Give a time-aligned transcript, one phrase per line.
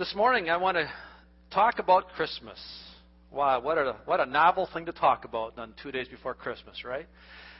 [0.00, 0.90] this morning I want to
[1.50, 2.58] talk about Christmas.
[3.30, 6.86] Wow, what a, what a novel thing to talk about on two days before Christmas,
[6.86, 7.06] right?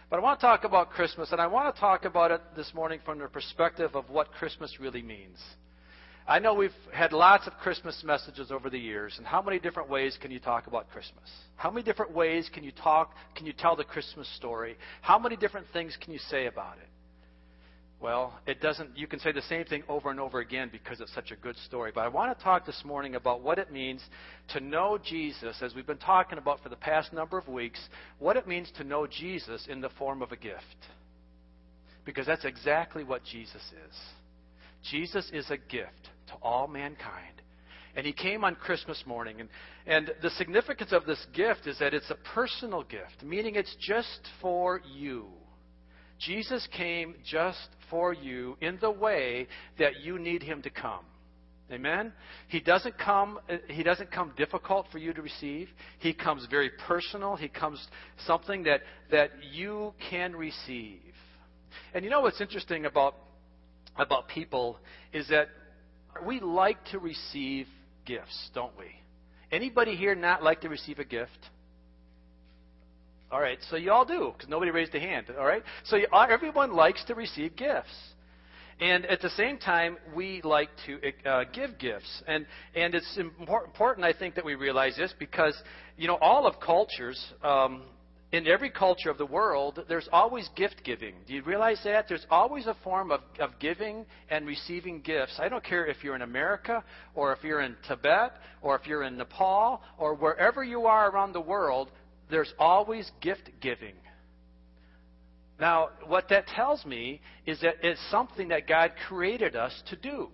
[0.08, 2.72] But I want to talk about Christmas, and I want to talk about it this
[2.72, 5.36] morning from the perspective of what Christmas really means.
[6.26, 9.90] I know we've had lots of Christmas messages over the years, and how many different
[9.90, 11.30] ways can you talk about Christmas?
[11.56, 14.78] How many different ways can you talk, can you tell the Christmas story?
[15.02, 16.88] How many different things can you say about it?
[18.00, 21.14] Well, it doesn't, you can say the same thing over and over again because it's
[21.14, 21.92] such a good story.
[21.94, 24.02] But I want to talk this morning about what it means
[24.48, 27.78] to know Jesus, as we've been talking about for the past number of weeks,
[28.18, 30.64] what it means to know Jesus in the form of a gift.
[32.06, 33.96] Because that's exactly what Jesus is.
[34.90, 37.42] Jesus is a gift to all mankind.
[37.94, 39.40] And he came on Christmas morning.
[39.40, 39.48] And,
[39.86, 44.26] and the significance of this gift is that it's a personal gift, meaning it's just
[44.40, 45.26] for you.
[46.20, 51.04] Jesus came just for you in the way that you need him to come.
[51.72, 52.12] Amen.
[52.48, 53.38] He doesn't come
[53.68, 55.68] he doesn't come difficult for you to receive.
[56.00, 57.36] He comes very personal.
[57.36, 57.86] He comes
[58.26, 58.80] something that
[59.10, 61.00] that you can receive.
[61.94, 63.14] And you know what's interesting about
[63.96, 64.78] about people
[65.12, 65.48] is that
[66.26, 67.66] we like to receive
[68.04, 68.86] gifts, don't we?
[69.52, 71.38] Anybody here not like to receive a gift?
[73.30, 75.26] All right, so you all do, because nobody raised a hand.
[75.38, 77.94] All right, so you, everyone likes to receive gifts,
[78.80, 84.04] and at the same time, we like to uh, give gifts, and and it's important,
[84.04, 85.54] I think, that we realize this because
[85.96, 87.24] you know all of cultures.
[87.44, 87.82] Um,
[88.32, 91.16] in every culture of the world, there's always gift giving.
[91.26, 92.06] Do you realize that?
[92.06, 95.40] There's always a form of, of giving and receiving gifts.
[95.40, 96.84] I don't care if you're in America,
[97.16, 101.32] or if you're in Tibet, or if you're in Nepal, or wherever you are around
[101.32, 101.90] the world,
[102.30, 103.94] there's always gift giving.
[105.60, 110.28] Now, what that tells me is that it's something that God created us to do.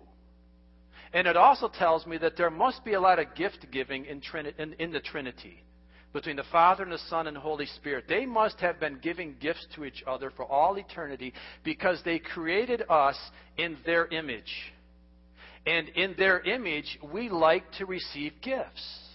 [1.12, 4.22] And it also tells me that there must be a lot of gift giving in,
[4.58, 5.64] in, in, the Trinity
[6.12, 8.04] between the Father and the Son and the Holy Spirit.
[8.08, 11.32] They must have been giving gifts to each other for all eternity
[11.64, 13.16] because they created us
[13.56, 14.52] in their image.
[15.66, 19.05] And in their image, we like to receive gifts.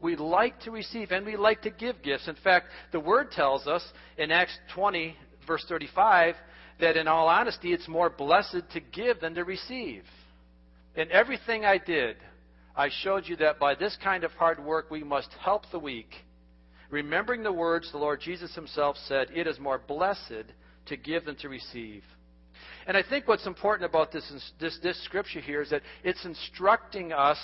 [0.00, 2.28] We like to receive and we like to give gifts.
[2.28, 3.82] In fact, the Word tells us
[4.16, 5.16] in Acts 20,
[5.46, 6.34] verse 35,
[6.80, 10.04] that in all honesty, it's more blessed to give than to receive.
[10.94, 12.16] In everything I did,
[12.76, 16.14] I showed you that by this kind of hard work we must help the weak.
[16.90, 20.52] Remembering the words the Lord Jesus himself said, It is more blessed
[20.86, 22.02] to give than to receive.
[22.86, 27.12] And I think what's important about this, this, this scripture here is that it's instructing
[27.12, 27.38] us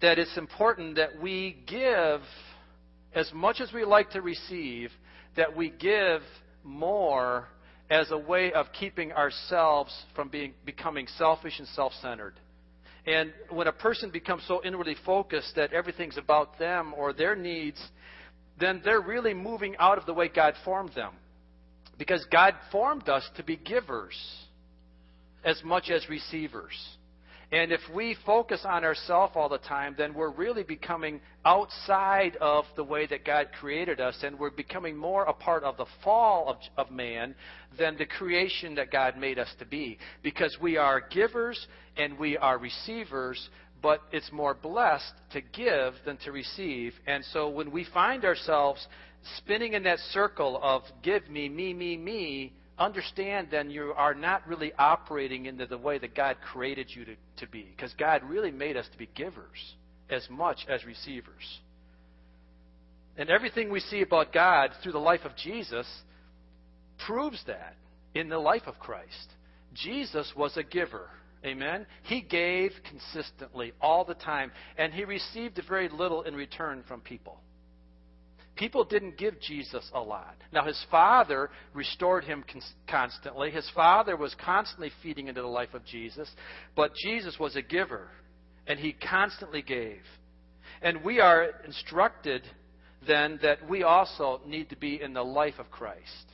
[0.00, 2.20] that it's important that we give
[3.14, 4.90] as much as we like to receive,
[5.36, 6.22] that we give
[6.62, 7.48] more
[7.90, 12.34] as a way of keeping ourselves from being, becoming selfish and self centered.
[13.06, 17.80] And when a person becomes so inwardly focused that everything's about them or their needs,
[18.58, 21.14] then they're really moving out of the way God formed them.
[21.98, 24.16] Because God formed us to be givers
[25.44, 26.74] as much as receivers.
[27.52, 32.64] And if we focus on ourselves all the time, then we're really becoming outside of
[32.76, 36.48] the way that God created us, and we're becoming more a part of the fall
[36.48, 37.34] of, of man
[37.76, 39.98] than the creation that God made us to be.
[40.22, 41.66] Because we are givers
[41.96, 43.48] and we are receivers,
[43.82, 46.92] but it's more blessed to give than to receive.
[47.08, 48.86] And so when we find ourselves
[49.38, 54.46] spinning in that circle of give me, me, me, me, understand then you are not
[54.48, 57.66] really operating into the way that God created you to, to be.
[57.76, 59.74] Because God really made us to be givers
[60.08, 61.60] as much as receivers.
[63.16, 65.86] And everything we see about God through the life of Jesus
[67.06, 67.76] proves that
[68.14, 69.34] in the life of Christ.
[69.74, 71.08] Jesus was a giver.
[71.44, 71.86] Amen?
[72.02, 77.40] He gave consistently all the time, and he received very little in return from people.
[78.60, 80.36] People didn't give Jesus a lot.
[80.52, 82.44] Now, his father restored him
[82.86, 83.50] constantly.
[83.50, 86.30] His father was constantly feeding into the life of Jesus.
[86.76, 88.08] But Jesus was a giver,
[88.66, 90.02] and he constantly gave.
[90.82, 92.42] And we are instructed
[93.06, 96.26] then that we also need to be in the life of Christ.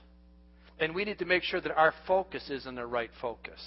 [0.80, 3.62] And we need to make sure that our focus is in the right focus.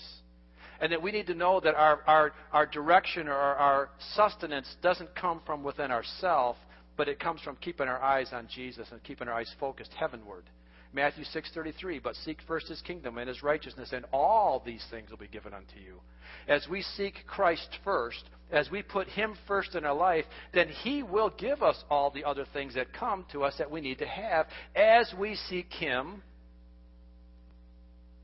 [0.82, 4.68] And that we need to know that our, our, our direction or our, our sustenance
[4.82, 6.60] doesn't come from within ourselves,
[7.00, 10.44] but it comes from keeping our eyes on Jesus and keeping our eyes focused heavenward.
[10.92, 15.18] Matthew 6:33 but seek first his kingdom and his righteousness and all these things will
[15.18, 16.02] be given unto you.
[16.50, 21.02] As we seek Christ first, as we put him first in our life, then he
[21.02, 24.08] will give us all the other things that come to us that we need to
[24.08, 26.22] have as we seek him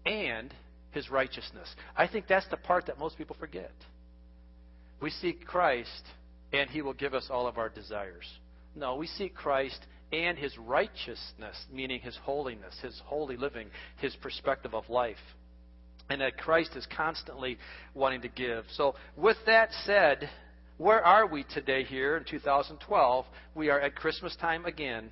[0.05, 0.53] and
[0.91, 1.73] his righteousness.
[1.95, 3.71] I think that's the part that most people forget.
[4.99, 6.03] we seek Christ
[6.51, 8.25] and he will give us all of our desires.
[8.75, 13.67] No, we seek Christ and his righteousness, meaning his holiness, his holy living,
[13.97, 15.17] his perspective of life.
[16.09, 17.57] And that Christ is constantly
[17.93, 18.65] wanting to give.
[18.73, 20.29] So, with that said,
[20.77, 23.25] where are we today here in 2012?
[23.55, 25.09] We are at Christmas time again.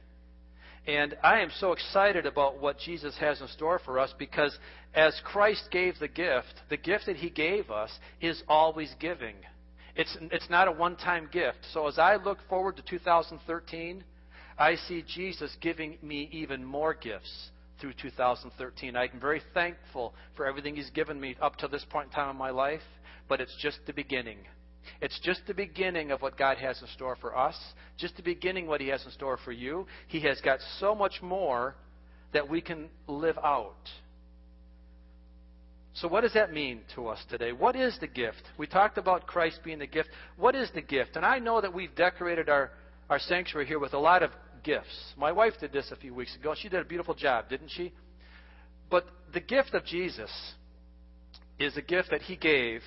[0.85, 4.57] And I am so excited about what Jesus has in store for us because
[4.93, 7.89] as Christ gave the gift, the gift that he gave us
[8.19, 9.35] is always giving.
[9.95, 11.59] It's, it's not a one time gift.
[11.71, 14.03] So as I look forward to 2013,
[14.57, 17.49] I see Jesus giving me even more gifts
[17.79, 18.95] through 2013.
[18.95, 22.37] I'm very thankful for everything He's given me up to this point in time in
[22.37, 22.81] my life,
[23.27, 24.39] but it's just the beginning.
[25.01, 27.57] It's just the beginning of what God has in store for us,
[27.97, 29.87] just the beginning what He has in store for you.
[30.07, 31.75] He has got so much more
[32.33, 33.89] that we can live out.
[35.95, 37.51] So, what does that mean to us today?
[37.51, 38.41] What is the gift?
[38.57, 40.09] We talked about Christ being the gift.
[40.37, 41.15] What is the gift?
[41.15, 42.71] And I know that we've decorated our,
[43.09, 44.31] our sanctuary here with a lot of
[44.63, 45.13] gifts.
[45.17, 46.55] My wife did this a few weeks ago.
[46.59, 47.93] She did a beautiful job, didn't she?
[48.89, 50.31] But the gift of Jesus
[51.59, 52.81] is a gift that He gave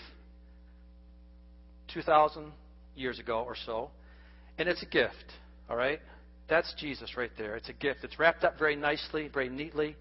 [1.94, 2.52] 2,000
[2.96, 3.90] years ago or so.
[4.58, 5.32] And it's a gift,
[5.70, 6.00] all right?
[6.48, 7.54] That's Jesus right there.
[7.54, 8.00] It's a gift.
[8.02, 9.96] It's wrapped up very nicely, very neatly.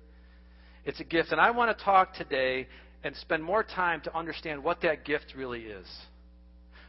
[0.86, 1.32] It's a gift.
[1.32, 2.68] And I want to talk today
[3.06, 5.86] and spend more time to understand what that gift really is.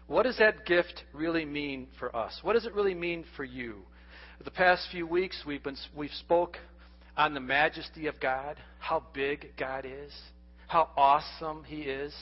[0.07, 2.41] What does that gift really mean for us?
[2.43, 3.83] What does it really mean for you?
[4.43, 6.57] The past few weeks we've been we've spoke
[7.19, 10.13] on the majesty of God, how big God is,
[10.69, 12.15] how awesome he is.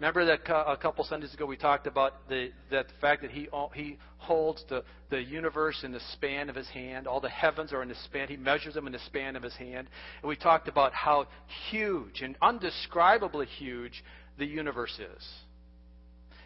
[0.00, 3.48] Remember that a couple Sundays ago we talked about the, that the fact that he,
[3.74, 7.06] he holds the, the universe in the span of his hand.
[7.06, 8.28] All the heavens are in the span.
[8.28, 9.88] He measures them in the span of his hand.
[10.20, 11.28] And we talked about how
[11.70, 14.02] huge and undescribably huge
[14.36, 15.28] the universe is.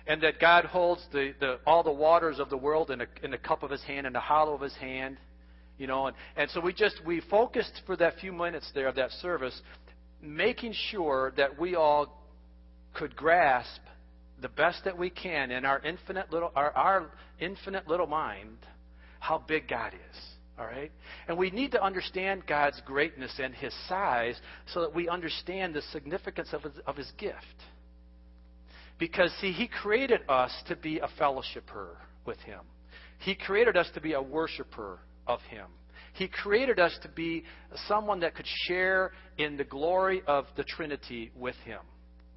[0.06, 3.30] And that God holds the, the, all the waters of the world in, a, in
[3.30, 5.16] the cup of his hand, in the hollow of his hand.
[5.78, 8.96] You know, and, and so we just we focused for that few minutes there of
[8.96, 9.58] that service,
[10.20, 12.17] making sure that we all
[12.94, 13.80] could grasp
[14.40, 18.58] the best that we can in our infinite little our, our infinite little mind
[19.20, 20.20] how big God is.
[20.58, 20.90] All right?
[21.28, 24.40] And we need to understand God's greatness and his size
[24.72, 27.36] so that we understand the significance of his, of his gift.
[28.98, 31.90] Because, see, he created us to be a fellowshipper
[32.26, 32.60] with him,
[33.20, 35.66] he created us to be a worshiper of him.
[36.14, 37.44] He created us to be
[37.86, 41.78] someone that could share in the glory of the Trinity with him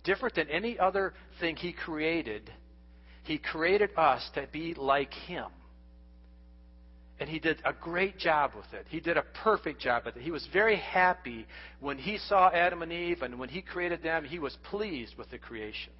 [0.03, 2.51] different than any other thing He created,
[3.23, 5.47] He created us to be like Him.
[7.19, 8.85] And He did a great job with it.
[8.89, 10.23] He did a perfect job with it.
[10.23, 11.45] He was very happy
[11.79, 15.29] when He saw Adam and Eve, and when He created them, He was pleased with
[15.29, 15.93] the creation.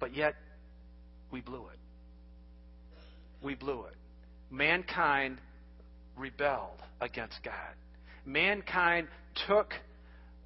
[0.00, 0.34] But yet,
[1.30, 1.78] we blew it.
[3.42, 3.94] We blew it.
[4.50, 5.38] Mankind
[6.16, 7.54] rebelled against God.
[8.24, 9.08] Mankind
[9.46, 9.72] took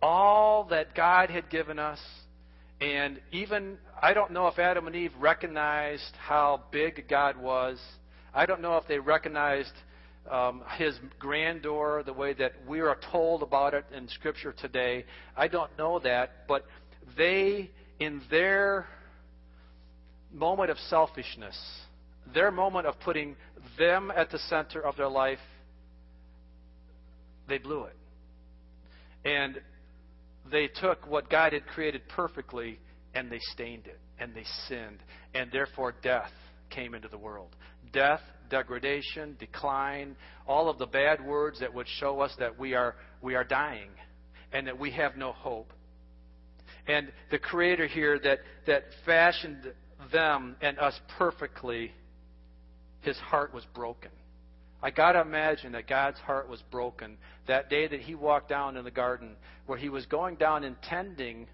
[0.06, 1.98] all that God had given us.
[2.80, 7.80] And even, I don't know if Adam and Eve recognized how big God was.
[8.32, 9.72] I don't know if they recognized
[10.30, 15.04] um, his grandeur the way that we are told about it in Scripture today.
[15.36, 16.46] I don't know that.
[16.46, 16.66] But
[17.16, 18.86] they, in their
[20.32, 21.58] moment of selfishness,
[22.32, 23.34] their moment of putting
[23.76, 25.40] them at the center of their life,
[27.48, 27.96] they blew it.
[29.24, 29.60] And
[30.50, 32.78] they took what God had created perfectly
[33.14, 34.98] and they stained it and they sinned.
[35.34, 36.30] And therefore, death
[36.70, 37.56] came into the world.
[37.92, 42.96] Death, degradation, decline, all of the bad words that would show us that we are,
[43.22, 43.90] we are dying
[44.52, 45.72] and that we have no hope.
[46.86, 49.72] And the Creator here that, that fashioned
[50.12, 51.92] them and us perfectly,
[53.00, 54.10] his heart was broken.
[54.82, 57.16] I got to imagine that God's heart was broken
[57.46, 61.46] that day that he walked down in the garden, where he was going down intending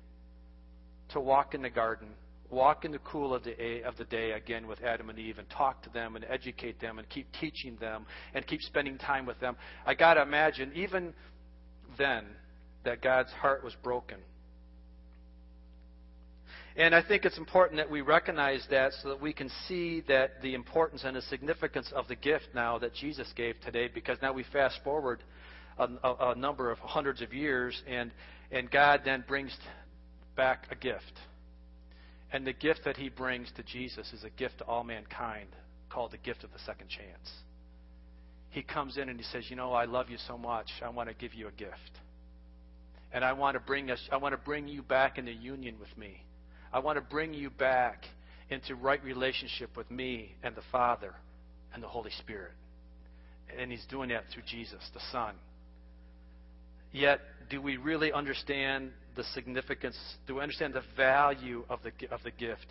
[1.10, 2.08] to walk in the garden,
[2.50, 5.48] walk in the cool of the, of the day again with Adam and Eve and
[5.50, 9.38] talk to them and educate them and keep teaching them and keep spending time with
[9.40, 9.56] them.
[9.86, 11.14] I got to imagine, even
[11.96, 12.24] then,
[12.84, 14.18] that God's heart was broken.
[16.76, 20.40] And I think it's important that we recognize that so that we can see that
[20.40, 24.32] the importance and the significance of the gift now that Jesus gave today, because now
[24.32, 25.22] we fast forward
[25.78, 28.10] a, a, a number of hundreds of years, and,
[28.50, 29.54] and God then brings
[30.34, 31.12] back a gift.
[32.32, 35.48] And the gift that he brings to Jesus is a gift to all mankind
[35.90, 37.30] called the gift of the second chance.
[38.48, 41.10] He comes in and he says, You know, I love you so much, I want
[41.10, 42.00] to give you a gift.
[43.12, 45.94] And I want to bring us I want to bring you back into union with
[45.98, 46.24] me.
[46.72, 48.04] I want to bring you back
[48.50, 51.14] into right relationship with me and the Father
[51.74, 52.52] and the Holy Spirit.
[53.58, 55.34] And He's doing that through Jesus, the Son.
[56.92, 59.96] Yet, do we really understand the significance?
[60.26, 62.66] Do we understand the value of the, of the gift?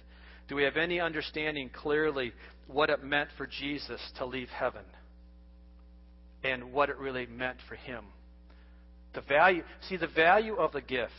[0.48, 2.34] Do we have any understanding clearly
[2.67, 4.84] what it meant for Jesus to leave heaven
[6.43, 8.05] and what it really meant for Him?
[9.13, 11.12] The value, see, the value of the gift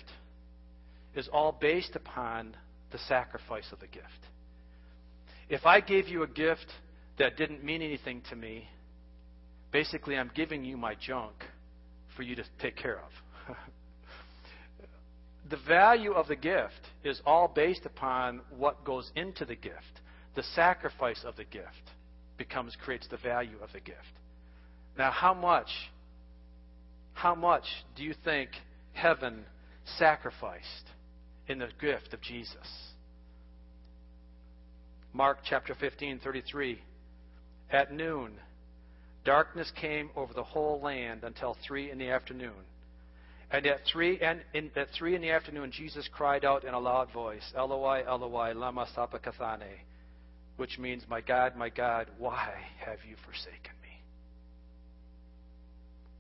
[1.15, 2.57] is all based upon
[2.93, 4.07] the sacrifice of the gift.
[5.49, 6.67] If I gave you a gift
[7.19, 8.69] that didn't mean anything to me,
[9.71, 11.35] basically I'm giving you my junk
[12.17, 13.57] for you to take care of.
[15.51, 20.01] the value of the gift is all based upon what goes into the gift.
[20.37, 21.91] The sacrifice of the gift
[22.39, 23.99] becomes creates the value of the gift.
[24.97, 25.69] Now, how much
[27.15, 28.51] how much do you think
[28.95, 29.45] heaven
[29.99, 30.89] sacrificed
[31.49, 32.93] in the gift of Jesus?
[35.13, 36.81] Mark chapter 15, 33.
[37.71, 38.33] At noon,
[39.25, 42.53] darkness came over the whole land until three in the afternoon.
[43.51, 46.79] And at three, and in, at three in the afternoon, Jesus cried out in a
[46.79, 49.85] loud voice, Eloi, Eloi, lama sabachthani,
[50.57, 54.01] which means, My God, my God, why have you forsaken me?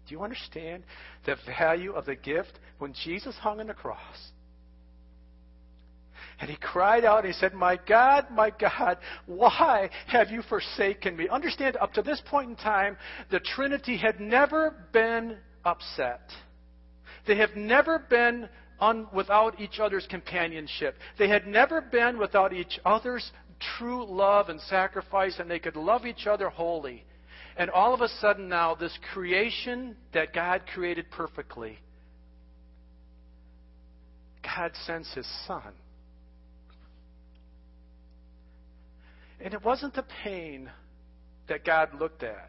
[0.06, 0.82] Do you understand
[1.24, 4.31] the value of the gift when Jesus hung on the cross?
[6.42, 11.16] And he cried out and he said, My God, my God, why have you forsaken
[11.16, 11.28] me?
[11.28, 12.96] Understand, up to this point in time,
[13.30, 16.32] the Trinity had never been upset.
[17.28, 18.48] They have never been
[18.80, 20.96] un, without each other's companionship.
[21.16, 23.30] They had never been without each other's
[23.78, 27.04] true love and sacrifice, and they could love each other wholly.
[27.56, 31.78] And all of a sudden now, this creation that God created perfectly,
[34.42, 35.72] God sends His Son.
[39.42, 40.70] And it wasn't the pain
[41.48, 42.48] that God looked at.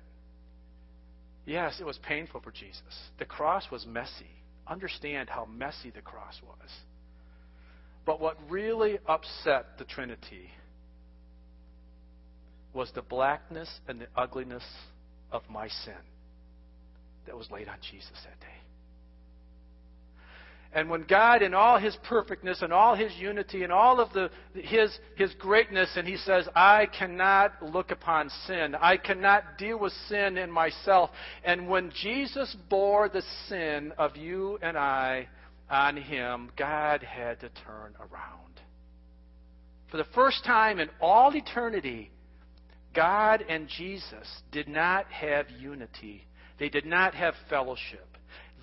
[1.46, 2.82] Yes, it was painful for Jesus.
[3.18, 4.30] The cross was messy.
[4.68, 6.70] Understand how messy the cross was.
[8.06, 10.50] But what really upset the Trinity
[12.74, 14.64] was the blackness and the ugliness
[15.32, 15.94] of my sin
[17.26, 18.63] that was laid on Jesus that day.
[20.76, 24.30] And when God, in all His perfectness and all His unity and all of the,
[24.54, 28.76] His, His greatness, and He says, I cannot look upon sin.
[28.80, 31.12] I cannot deal with sin in myself.
[31.44, 35.28] And when Jesus bore the sin of you and I
[35.70, 38.62] on Him, God had to turn around.
[39.92, 42.10] For the first time in all eternity,
[42.96, 46.26] God and Jesus did not have unity.
[46.58, 48.13] They did not have fellowship.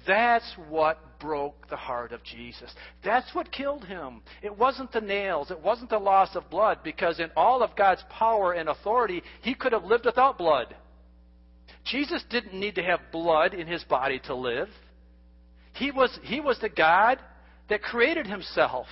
[0.07, 2.73] That's what broke the heart of Jesus.
[3.05, 4.23] That's what killed him.
[4.43, 5.51] It wasn't the nails.
[5.51, 9.55] It wasn't the loss of blood, because in all of God's power and authority, he
[9.55, 10.75] could have lived without blood.
[11.85, 14.69] Jesus didn't need to have blood in his body to live.
[15.75, 17.19] He was, he was the God
[17.69, 18.87] that created himself.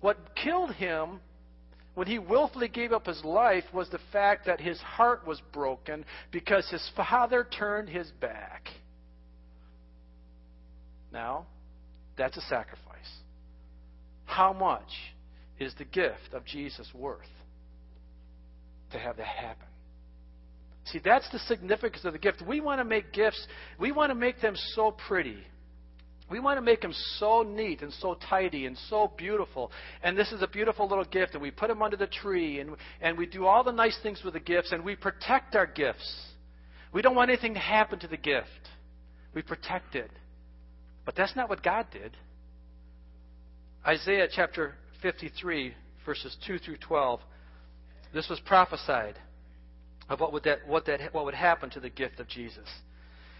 [0.00, 1.20] What killed him
[1.94, 6.04] when he willfully gave up his life was the fact that his heart was broken
[6.30, 8.68] because his father turned his back.
[11.12, 11.46] Now,
[12.16, 12.82] that's a sacrifice.
[14.24, 14.90] How much
[15.58, 17.20] is the gift of Jesus worth
[18.92, 19.66] to have that happen?
[20.86, 22.42] See, that's the significance of the gift.
[22.46, 23.44] We want to make gifts,
[23.78, 25.38] we want to make them so pretty.
[26.28, 29.70] We want to make them so neat and so tidy and so beautiful.
[30.02, 32.76] And this is a beautiful little gift, and we put them under the tree, and,
[33.00, 36.26] and we do all the nice things with the gifts, and we protect our gifts.
[36.92, 38.48] We don't want anything to happen to the gift,
[39.34, 40.10] we protect it.
[41.06, 42.16] But that's not what God did.
[43.86, 45.72] Isaiah chapter 53,
[46.04, 47.20] verses 2 through 12,
[48.12, 49.14] this was prophesied
[50.08, 52.68] of what would, that, what, that, what would happen to the gift of Jesus.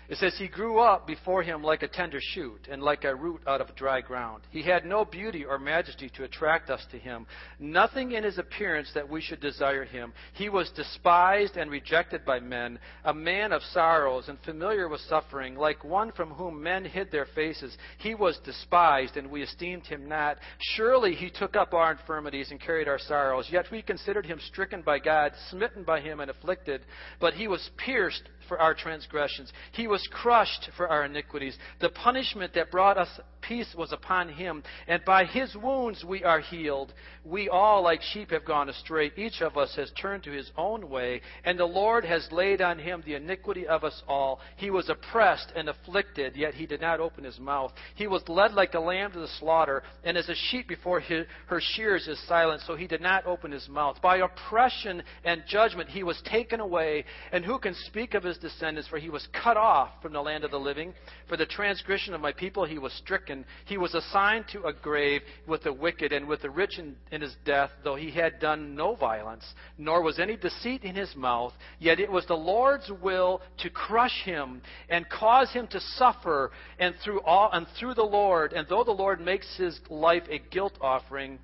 [0.09, 3.41] It says, He grew up before him like a tender shoot, and like a root
[3.47, 4.43] out of dry ground.
[4.51, 7.27] He had no beauty or majesty to attract us to him,
[7.59, 10.13] nothing in his appearance that we should desire him.
[10.35, 15.57] He was despised and rejected by men, a man of sorrows and familiar with suffering,
[15.57, 17.77] like one from whom men hid their faces.
[17.99, 20.39] He was despised, and we esteemed him not.
[20.77, 23.49] Surely he took up our infirmities and carried our sorrows.
[23.51, 26.83] Yet we considered him stricken by God, smitten by him, and afflicted.
[27.21, 29.53] But he was pierced for our transgressions.
[29.73, 31.57] He was crushed for our iniquities.
[31.81, 33.09] The punishment that brought us
[33.41, 36.93] peace was upon him, and by his wounds we are healed.
[37.25, 39.13] We all, like sheep, have gone astray.
[39.17, 42.79] Each of us has turned to his own way, and the Lord has laid on
[42.79, 44.41] him the iniquity of us all.
[44.57, 47.73] He was oppressed and afflicted, yet he did not open his mouth.
[47.95, 51.61] He was led like a lamb to the slaughter, and as a sheep before her
[51.61, 54.01] shears is silent, so he did not open his mouth.
[54.03, 58.89] By oppression and judgment he was taken away, and who can speak of his descendants?
[58.89, 60.95] For he was cut off from the land of the living.
[61.29, 63.45] For the transgression of my people he was stricken.
[63.65, 67.21] He was assigned to a grave with the wicked and with the rich in, in
[67.21, 69.45] his death, though he had done no violence,
[69.79, 71.53] nor was any deceit in his mouth.
[71.79, 76.95] Yet it was the Lord's will to crush him and cause him to suffer, and
[77.05, 80.79] through all and through the Lord, and though the Lord makes his life a guilt
[80.81, 81.39] offering,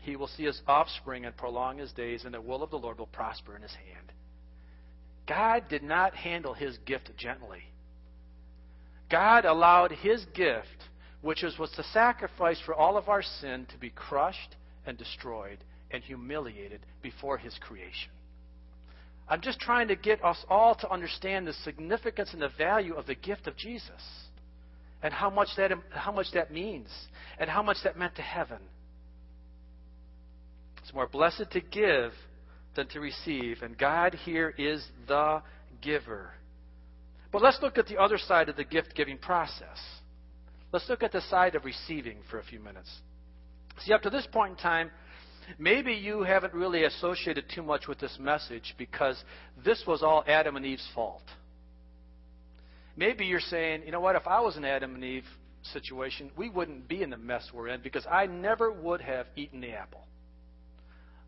[0.00, 2.98] he will see his offspring and prolong his days, and the will of the Lord
[2.98, 4.12] will prosper in his hand.
[5.30, 7.62] God did not handle his gift gently.
[9.08, 10.66] God allowed his gift,
[11.22, 15.58] which was the sacrifice for all of our sin, to be crushed and destroyed
[15.92, 18.10] and humiliated before his creation.
[19.28, 23.06] I'm just trying to get us all to understand the significance and the value of
[23.06, 24.02] the gift of Jesus
[25.00, 26.88] and how much that, how much that means
[27.38, 28.58] and how much that meant to heaven.
[30.82, 32.14] It's more blessed to give
[32.76, 35.42] than to receive, and God here is the
[35.80, 36.30] giver.
[37.32, 39.78] But let's look at the other side of the gift giving process.
[40.72, 42.90] Let's look at the side of receiving for a few minutes.
[43.84, 44.90] See, up to this point in time,
[45.58, 49.22] maybe you haven't really associated too much with this message because
[49.64, 51.22] this was all Adam and Eve's fault.
[52.96, 55.24] Maybe you're saying, you know what, if I was an Adam and Eve
[55.72, 59.60] situation, we wouldn't be in the mess we're in because I never would have eaten
[59.60, 60.04] the apple.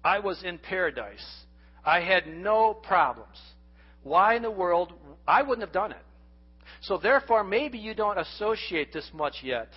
[0.04, 1.24] I was in paradise.
[1.84, 3.38] I had no problems.
[4.02, 4.92] Why in the world?
[5.26, 6.04] I wouldn't have done it.
[6.80, 9.68] So therefore, maybe you don't associate this much yet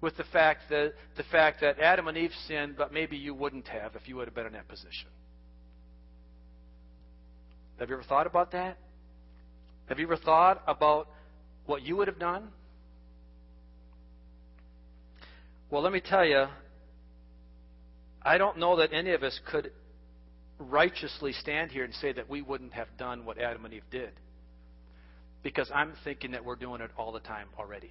[0.00, 3.68] with the fact that the fact that Adam and Eve sinned, but maybe you wouldn't
[3.68, 5.08] have if you would have been in that position.
[7.78, 8.78] Have you ever thought about that?
[9.86, 11.08] Have you ever thought about
[11.66, 12.48] what you would have done?
[15.70, 16.46] Well, let me tell you,
[18.24, 19.72] I don't know that any of us could
[20.58, 24.12] righteously stand here and say that we wouldn't have done what Adam and Eve did.
[25.42, 27.90] Because I'm thinking that we're doing it all the time already.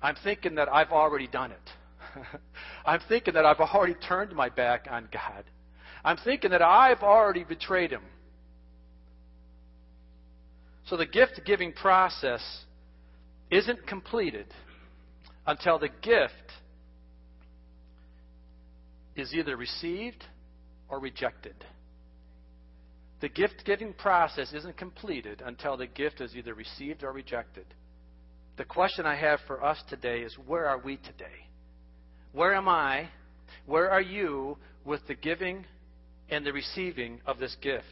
[0.00, 1.70] I'm thinking that I've already done it.
[2.86, 5.44] I'm thinking that I've already turned my back on God.
[6.04, 8.02] I'm thinking that I've already betrayed Him.
[10.86, 12.40] So the gift giving process
[13.50, 14.46] isn't completed
[15.46, 16.32] until the gift
[19.18, 20.24] is either received
[20.88, 21.54] or rejected.
[23.20, 27.66] The gift giving process isn't completed until the gift is either received or rejected.
[28.56, 31.46] The question I have for us today is where are we today?
[32.32, 33.08] Where am I?
[33.66, 35.64] Where are you with the giving
[36.30, 37.84] and the receiving of this gift?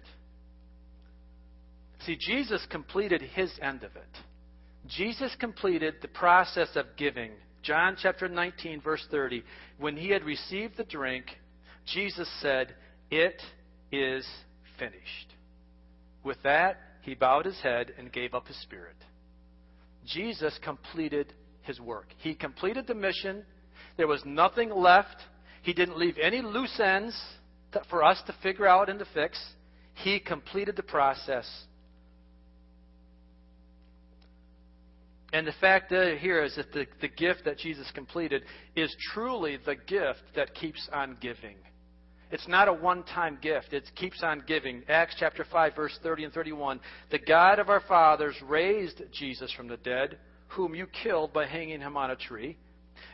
[2.04, 4.02] See, Jesus completed his end of it.
[4.86, 7.32] Jesus completed the process of giving
[7.66, 9.42] John chapter 19, verse 30.
[9.78, 11.26] When he had received the drink,
[11.84, 12.76] Jesus said,
[13.10, 13.42] It
[13.90, 14.24] is
[14.78, 15.34] finished.
[16.22, 18.94] With that, he bowed his head and gave up his spirit.
[20.06, 22.06] Jesus completed his work.
[22.18, 23.44] He completed the mission.
[23.96, 25.16] There was nothing left.
[25.62, 27.20] He didn't leave any loose ends
[27.90, 29.40] for us to figure out and to fix.
[29.94, 31.48] He completed the process
[35.36, 38.44] And the fact uh, here is that the, the gift that Jesus completed
[38.74, 41.56] is truly the gift that keeps on giving.
[42.30, 44.82] It's not a one time gift, it keeps on giving.
[44.88, 46.80] Acts chapter 5, verse 30 and 31.
[47.10, 50.16] The God of our fathers raised Jesus from the dead,
[50.48, 52.56] whom you killed by hanging him on a tree.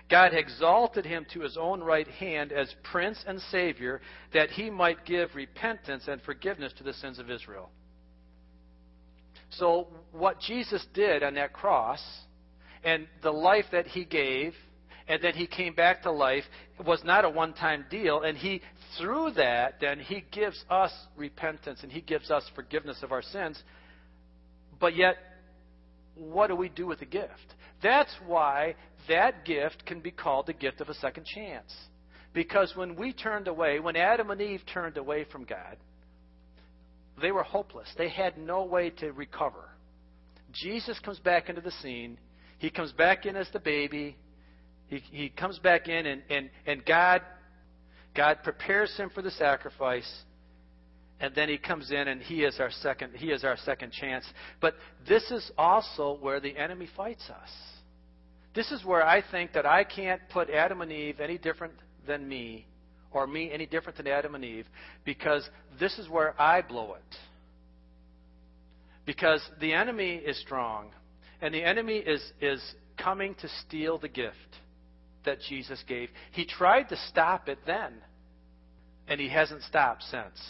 [0.09, 4.01] God exalted him to his own right hand as Prince and Savior,
[4.33, 7.71] that he might give repentance and forgiveness to the sins of Israel.
[9.59, 12.03] So, what Jesus did on that cross
[12.85, 14.55] and the life that he gave,
[15.09, 16.45] and then he came back to life,
[16.85, 18.23] was not a one time deal.
[18.23, 18.63] And he,
[18.99, 23.63] through that, then he gives us repentance and he gives us forgiveness of our sins.
[24.81, 25.17] But yet,
[26.15, 27.55] what do we do with the gift?
[27.83, 28.75] That's why
[29.09, 31.75] that gift can be called the gift of a second chance.
[32.33, 35.77] Because when we turned away, when Adam and Eve turned away from God,
[37.21, 37.89] they were hopeless.
[37.99, 39.69] They had no way to recover.
[40.53, 42.19] Jesus comes back into the scene.
[42.59, 44.17] He comes back in as the baby.
[44.89, 47.23] He, he comes back in, and, and, and God,
[48.15, 50.11] God prepares him for the sacrifice.
[51.21, 54.25] and then he comes in and he is our second he is our second chance.
[54.61, 54.75] But
[55.09, 57.51] this is also where the enemy fights us.
[58.55, 61.75] This is where I think that I can't put Adam and Eve any different
[62.07, 62.67] than me
[63.13, 64.67] or me any different than Adam and Eve
[65.05, 65.49] because
[65.79, 67.17] this is where I blow it.
[69.05, 70.91] Because the enemy is strong
[71.41, 72.63] and the enemy is is
[72.97, 74.37] coming to steal the gift
[75.25, 76.09] that Jesus gave.
[76.33, 77.95] He tried to stop it then
[79.09, 80.41] and he hasn't stopped since.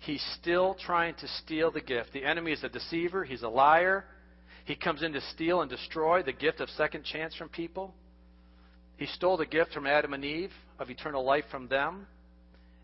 [0.00, 2.12] He's still trying to steal the gift.
[2.12, 4.04] The enemy is a deceiver, he's a liar.
[4.64, 7.94] He comes in to steal and destroy the gift of second chance from people.
[8.98, 12.06] He stole the gift from Adam and Eve of eternal life from them.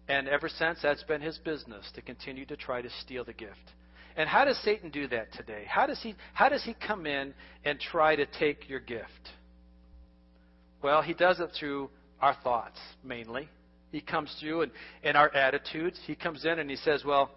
[0.09, 3.73] And ever since, that's been his business to continue to try to steal the gift.
[4.17, 5.65] And how does Satan do that today?
[5.67, 9.11] How does he, how does he come in and try to take your gift?
[10.83, 13.49] Well, he does it through our thoughts, mainly.
[13.91, 14.73] He comes through and,
[15.03, 15.99] and our attitudes.
[16.07, 17.31] He comes in and he says, well,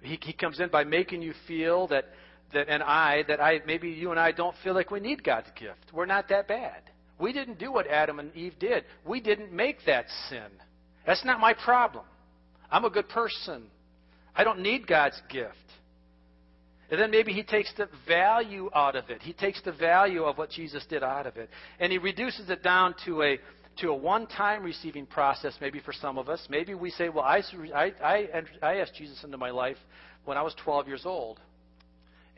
[0.00, 2.06] he, he comes in by making you feel that,
[2.52, 5.48] that, and I, that I, maybe you and I don't feel like we need God's
[5.54, 5.92] gift.
[5.92, 6.82] We're not that bad.
[7.18, 8.84] We didn't do what Adam and Eve did.
[9.06, 10.48] We didn't make that sin.
[11.06, 12.04] That's not my problem.
[12.70, 13.64] I'm a good person.
[14.34, 15.54] I don't need God's gift.
[16.90, 19.22] And then maybe he takes the value out of it.
[19.22, 21.50] He takes the value of what Jesus did out of it.
[21.80, 23.38] And he reduces it down to a,
[23.78, 26.46] to a one time receiving process, maybe for some of us.
[26.48, 27.42] Maybe we say, well, I,
[27.74, 28.28] I, I,
[28.62, 29.78] I asked Jesus into my life
[30.26, 31.40] when I was 12 years old.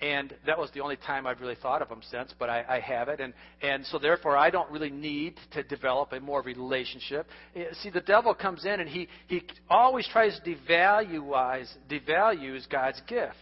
[0.01, 2.81] And that was the only time I've really thought of him since, but I, I
[2.81, 3.21] have it.
[3.21, 7.27] And, and so therefore, I don't really need to develop a more relationship.
[7.57, 13.01] Eh, see, the devil comes in and he, he always tries to devalue, devalues God's
[13.09, 13.35] gift.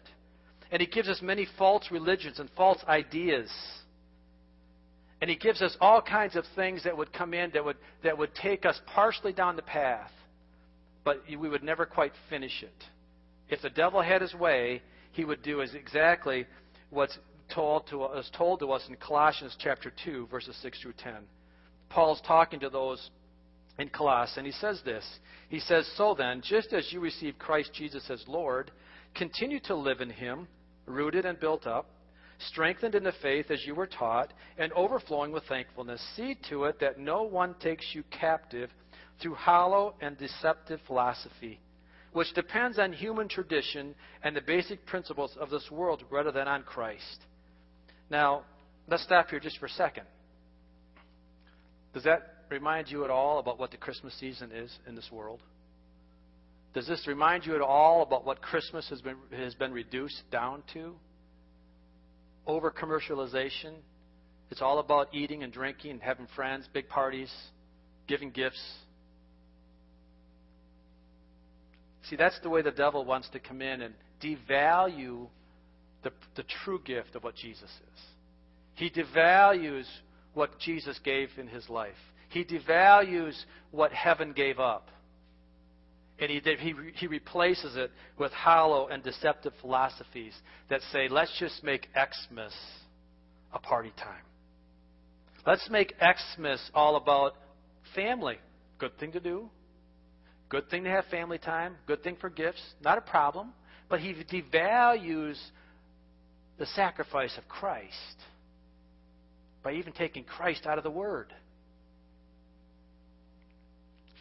[0.71, 3.51] And he gives us many false religions and false ideas
[5.21, 8.17] and he gives us all kinds of things that would come in that would, that
[8.19, 10.11] would take us partially down the path,
[11.05, 12.85] but we would never quite finish it.
[13.49, 14.83] If the devil had his way,
[15.17, 16.47] he would do is exactly
[16.91, 17.19] what's
[17.53, 21.15] told to us, told to us in Colossians chapter 2, verses 6 through 10.
[21.89, 23.11] Paul's talking to those
[23.79, 25.05] in Colossae, and he says this.
[25.49, 28.71] He says, So then, just as you received Christ Jesus as Lord,
[29.15, 30.49] continue to live in him,
[30.87, 31.87] rooted and built up
[32.39, 36.03] strengthened in the faith as you were taught, and overflowing with thankfulness.
[36.17, 38.71] See to it that no one takes you captive
[39.21, 41.61] through hollow and deceptive philosophy,
[42.17, 46.63] which depends on human tradition and the basic principles of this world rather than on
[46.63, 47.21] Christ.
[48.11, 48.43] Now,
[48.89, 50.05] let's stop here just for a second.
[51.93, 55.43] Does that remind you at all about what the Christmas season is in this world?
[56.75, 60.63] Does this remind you at all about what Christmas has been, has been reduced down
[60.73, 60.95] to?
[62.47, 63.75] over commercialization.
[64.51, 67.33] It's all about eating and drinking and having friends, big parties,
[68.07, 68.63] giving gifts.
[72.09, 75.29] See, that's the way the devil wants to come in and devalue
[76.03, 78.01] the, the true gift of what Jesus is.
[78.75, 79.87] He devalues
[80.35, 81.95] what Jesus gave in his life.
[82.29, 83.35] He devalues
[83.71, 84.91] what heaven gave up.
[86.19, 90.33] And he, he, he replaces it with hollow and deceptive philosophies
[90.71, 92.55] that say, let's just make Xmas
[93.53, 94.23] a party time.
[95.47, 97.35] Let's make Xmas all about
[97.95, 98.39] family.
[98.79, 99.51] Good thing to do.
[100.49, 101.77] Good thing to have family time.
[101.87, 102.63] Good thing for gifts.
[102.83, 103.53] Not a problem.
[103.89, 105.39] But he devalues
[106.59, 108.17] the sacrifice of Christ
[109.63, 111.33] by even taking Christ out of the Word.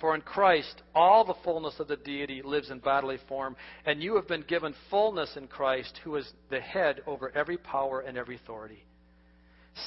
[0.01, 4.15] For in Christ all the fullness of the deity lives in bodily form, and you
[4.15, 8.35] have been given fullness in Christ, who is the head over every power and every
[8.35, 8.83] authority.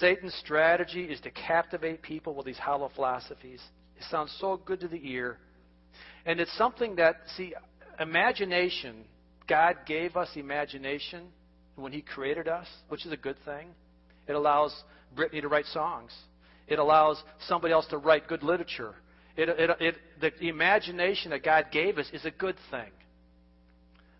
[0.00, 3.62] Satan's strategy is to captivate people with these hollow philosophies.
[3.96, 5.38] It sounds so good to the ear.
[6.26, 7.54] And it's something that, see,
[8.00, 9.04] imagination,
[9.48, 11.24] God gave us imagination
[11.76, 13.68] when He created us, which is a good thing.
[14.26, 14.74] It allows
[15.14, 16.12] Brittany to write songs.
[16.66, 18.94] It allows somebody else to write good literature.
[19.36, 22.90] It, it, it, the imagination that God gave us is a good thing.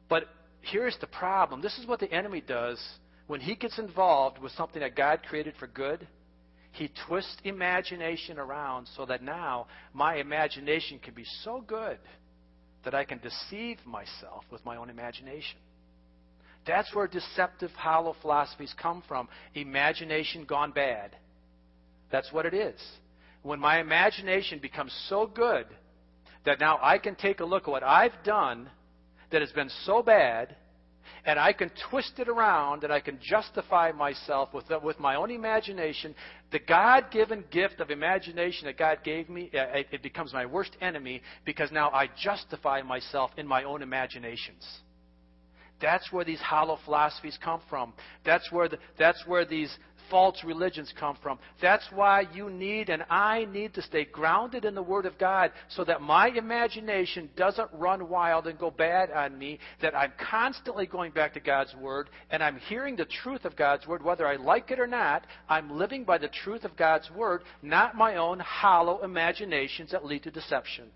[0.09, 0.25] But
[0.61, 2.81] here's the problem this is what the enemy does
[3.27, 6.07] when he gets involved with something that God created for good.
[6.73, 11.99] He twists imagination around so that now my imagination can be so good
[12.85, 15.59] that I can deceive myself with my own imagination.
[16.67, 19.29] That's where deceptive, hollow philosophies come from.
[19.55, 21.17] Imagination gone bad.
[22.11, 22.81] That's what it is
[23.43, 25.67] when my imagination becomes so good
[26.45, 28.69] that now I can take a look at what I've done
[29.31, 30.57] that has been so bad,
[31.25, 35.31] and I can twist it around and I can justify myself with, with my own
[35.31, 36.15] imagination.
[36.51, 40.77] The God given gift of imagination that God gave me, uh, it becomes my worst
[40.81, 44.67] enemy because now I justify myself in my own imaginations.
[45.81, 47.93] That's where these hollow philosophies come from.
[48.25, 49.77] That's where, the, that's where these
[50.11, 51.39] false religions come from.
[51.61, 55.53] That's why you need and I need to stay grounded in the Word of God
[55.69, 60.87] so that my imagination doesn't run wild and go bad on me, that I'm constantly
[60.87, 64.37] going back to God's Word and I'm hearing the truth of God's Word, whether I
[64.37, 65.27] like it or not.
[65.49, 70.25] I'm living by the truth of God's Word, not my own hollow imaginations that lead
[70.25, 70.87] to deception.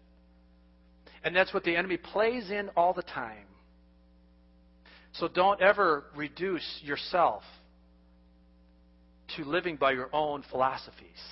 [1.24, 3.46] And that's what the enemy plays in all the time.
[5.12, 7.42] So don't ever reduce yourself
[9.36, 11.22] to living by your own philosophies,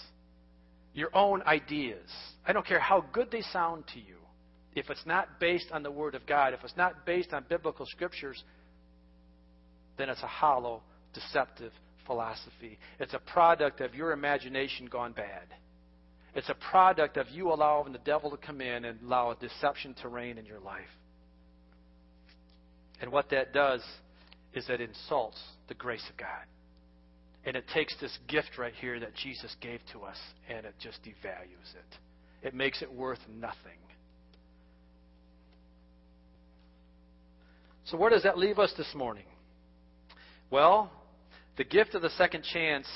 [0.95, 2.09] your own ideas.
[2.47, 4.17] I don't care how good they sound to you.
[4.75, 7.87] If it's not based on the Word of God, if it's not based on biblical
[7.87, 8.43] scriptures,
[9.99, 10.83] then it's a hollow,
[11.13, 11.73] deceptive
[12.07, 12.79] philosophy.
[12.99, 15.47] It's a product of your imagination gone bad.
[16.35, 19.95] It's a product of you allowing the devil to come in and allow a deception
[20.03, 20.83] to reign in your life.
[23.01, 23.83] And what that does
[24.55, 26.47] is it insults the grace of God.
[27.45, 31.03] And it takes this gift right here that Jesus gave to us and it just
[31.03, 32.47] devalues it.
[32.47, 33.79] It makes it worth nothing.
[37.85, 39.25] So, where does that leave us this morning?
[40.51, 40.91] Well,
[41.57, 42.87] the gift of the second chance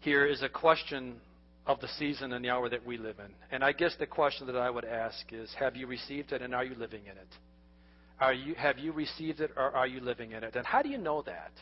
[0.00, 1.16] here is a question
[1.66, 3.32] of the season and the hour that we live in.
[3.50, 6.54] And I guess the question that I would ask is Have you received it and
[6.54, 7.28] are you living in it?
[8.20, 10.54] Are you, have you received it or are you living in it?
[10.56, 11.52] And how do you know that?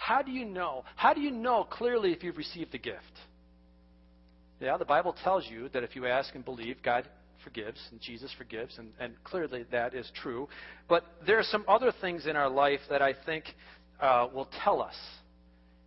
[0.00, 0.84] How do you know?
[0.96, 2.98] How do you know clearly if you've received the gift?
[4.58, 7.06] Yeah, the Bible tells you that if you ask and believe, God
[7.44, 10.48] forgives and Jesus forgives, and, and clearly that is true.
[10.88, 13.44] But there are some other things in our life that I think
[14.00, 14.96] uh, will tell us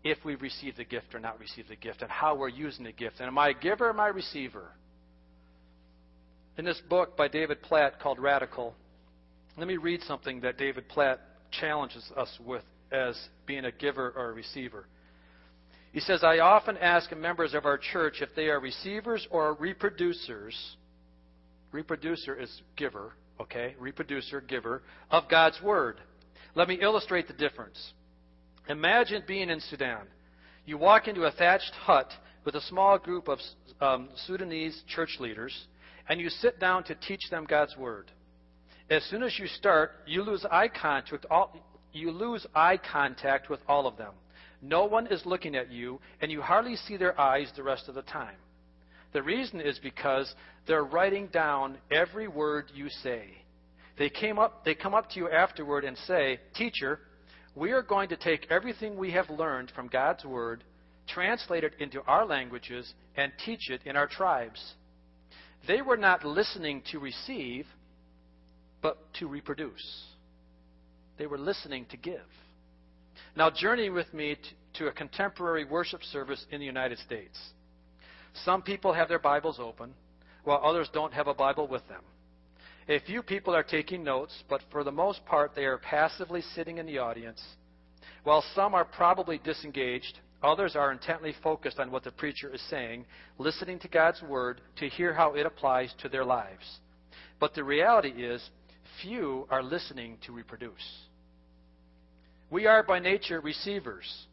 [0.04, 2.91] if we've received the gift or not received the gift, and how we're using the
[2.91, 3.15] gift.
[3.19, 4.69] And am I a giver or am I a receiver?
[6.58, 8.76] In this book by David Platt called Radical,
[9.58, 11.19] let me read something that David Platt
[11.52, 12.63] challenges us with
[12.94, 14.86] as being a giver or a receiver.
[15.92, 20.54] He says, I often ask members of our church if they are receivers or reproducers.
[21.72, 23.76] Reproducer is giver, okay?
[23.80, 26.00] Reproducer, giver of God's Word.
[26.56, 27.94] Let me illustrate the difference.
[28.70, 30.08] Imagine being in Sudan.
[30.66, 32.10] You walk into a thatched hut
[32.46, 33.40] with a small group of
[33.82, 35.68] um, Sudanese church leaders,
[36.08, 38.12] and you sit down to teach them God's Word.
[38.90, 41.26] As soon as you start, you lose eye contact.
[41.30, 41.56] All,
[41.94, 44.14] you lose eye contact with all of them.
[44.62, 47.96] No one is looking at you, and you hardly see their eyes the rest of
[47.96, 48.36] the time.
[49.12, 50.34] The reason is because
[50.66, 53.44] they're writing down every word you say.
[53.98, 57.00] They came up they come up to you afterward and say, "Teacher,
[57.56, 60.64] we are going to take everything we have learned from God's word,
[61.08, 64.74] translate it into our languages and teach it in our tribes."
[65.68, 67.68] They were not listening to receive,
[68.82, 70.12] but to reproduce.
[71.17, 72.21] They were listening to give.
[73.36, 77.38] Now, journey with me to, to a contemporary worship service in the United States.
[78.45, 79.93] Some people have their Bibles open,
[80.43, 82.02] while others don't have a Bible with them.
[82.89, 86.80] A few people are taking notes, but for the most part, they are passively sitting
[86.80, 87.41] in the audience.
[88.23, 93.06] While some are probably disengaged, others are intently focused on what the preacher is saying,
[93.38, 96.80] listening to God's Word to hear how it applies to their lives.
[97.39, 98.49] But the reality is,
[99.02, 101.04] few are listening to reproduce.
[102.50, 104.28] We are by nature receivers.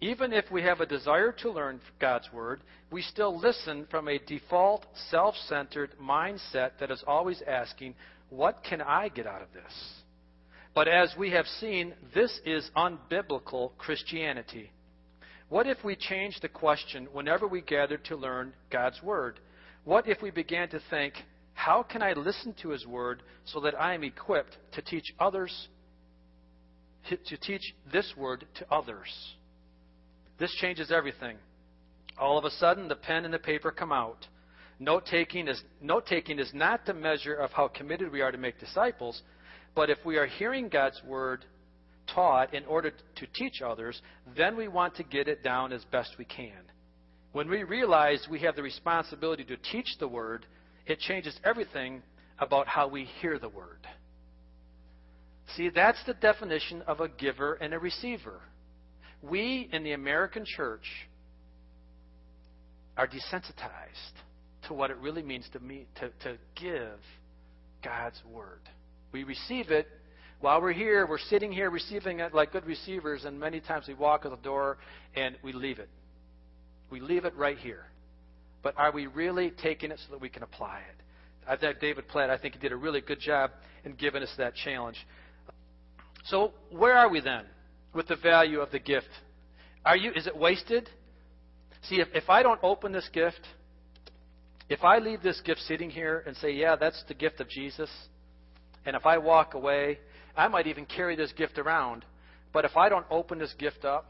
[0.00, 4.18] Even if we have a desire to learn God's Word, we still listen from a
[4.18, 7.94] default, self centered mindset that is always asking,
[8.30, 9.72] What can I get out of this?
[10.74, 14.70] But as we have seen, this is unbiblical Christianity.
[15.48, 19.40] What if we changed the question whenever we gather to learn God's Word?
[19.84, 21.14] What if we began to think,
[21.60, 25.68] how can I listen to His Word so that I am equipped to teach others,
[27.10, 29.08] to teach this Word to others?
[30.38, 31.36] This changes everything.
[32.18, 34.26] All of a sudden, the pen and the paper come out.
[34.78, 38.38] Note taking is, note taking is not the measure of how committed we are to
[38.38, 39.20] make disciples,
[39.74, 41.44] but if we are hearing God's Word
[42.14, 44.00] taught in order to teach others,
[44.34, 46.62] then we want to get it down as best we can.
[47.32, 50.46] When we realize we have the responsibility to teach the Word,
[50.90, 52.02] it changes everything
[52.38, 53.86] about how we hear the word.
[55.56, 58.40] See, that's the definition of a giver and a receiver.
[59.22, 60.86] We in the American church
[62.96, 64.14] are desensitized
[64.68, 66.98] to what it really means to, me, to, to give
[67.82, 68.60] God's word.
[69.12, 69.88] We receive it,
[70.40, 73.94] While we're here, we're sitting here receiving it like good receivers, and many times we
[73.94, 74.78] walk out the door
[75.14, 75.90] and we leave it.
[76.90, 77.89] We leave it right here.
[78.62, 81.02] But are we really taking it so that we can apply it?
[81.48, 83.50] I think David Platt, I think he did a really good job
[83.84, 84.96] in giving us that challenge.
[86.26, 87.44] So where are we then
[87.94, 89.08] with the value of the gift?
[89.84, 90.88] Are you is it wasted?
[91.82, 93.40] See, if, if I don't open this gift,
[94.68, 97.90] if I leave this gift sitting here and say, Yeah, that's the gift of Jesus,
[98.84, 99.98] and if I walk away,
[100.36, 102.04] I might even carry this gift around.
[102.52, 104.06] But if I don't open this gift up,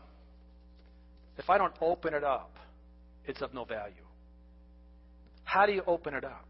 [1.39, 2.57] if I don't open it up,
[3.25, 3.95] it's of no value.
[5.51, 6.45] How do you open it up?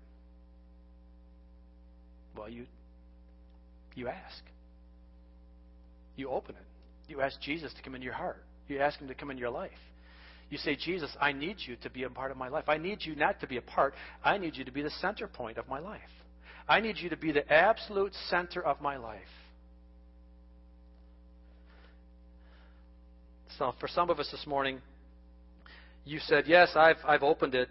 [2.37, 2.67] Well, you
[3.95, 4.43] you ask.
[6.17, 7.11] You open it.
[7.11, 8.45] You ask Jesus to come into your heart.
[8.69, 9.71] You ask him to come into your life.
[10.51, 12.65] You say, Jesus, I need you to be a part of my life.
[12.69, 13.95] I need you not to be a part.
[14.23, 16.01] I need you to be the center point of my life.
[16.69, 19.21] I need you to be the absolute center of my life.
[23.57, 24.83] So, for some of us this morning,
[26.05, 27.71] you said, Yes, I've, I've opened it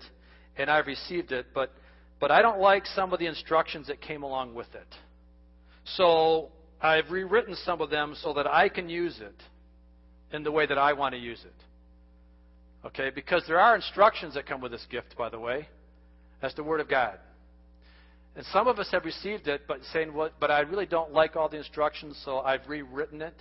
[0.60, 1.72] and I've received it, but,
[2.20, 4.88] but I don't like some of the instructions that came along with it.
[5.96, 6.50] So
[6.82, 9.36] I've rewritten some of them so that I can use it
[10.36, 12.86] in the way that I want to use it.
[12.86, 13.10] Okay?
[13.10, 15.68] Because there are instructions that come with this gift, by the way.
[16.42, 17.18] That's the Word of God.
[18.36, 21.36] And some of us have received it, but saying, well, but I really don't like
[21.36, 23.34] all the instructions, so I've rewritten it.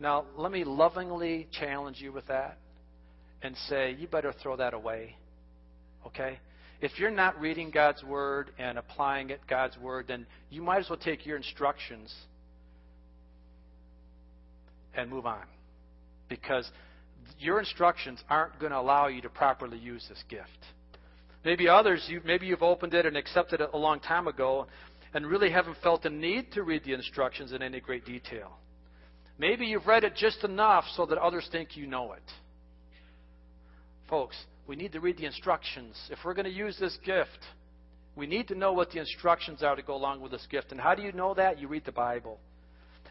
[0.00, 2.58] Now, let me lovingly challenge you with that
[3.42, 5.16] and say, you better throw that away.
[6.06, 6.38] Okay?
[6.80, 10.90] If you're not reading God's Word and applying it, God's Word, then you might as
[10.90, 12.14] well take your instructions
[14.94, 15.44] and move on.
[16.28, 16.70] Because
[17.38, 20.48] your instructions aren't going to allow you to properly use this gift.
[21.44, 24.66] Maybe others, you, maybe you've opened it and accepted it a long time ago
[25.12, 28.58] and really haven't felt the need to read the instructions in any great detail.
[29.38, 32.22] Maybe you've read it just enough so that others think you know it.
[34.08, 34.36] Folks,
[34.66, 35.96] we need to read the instructions.
[36.10, 37.38] If we're going to use this gift,
[38.16, 40.72] we need to know what the instructions are to go along with this gift.
[40.72, 41.58] And how do you know that?
[41.58, 42.38] You read the Bible.